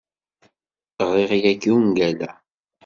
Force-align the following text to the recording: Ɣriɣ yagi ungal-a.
Ɣriɣ 1.09 1.31
yagi 1.43 1.71
ungal-a. 1.77 2.31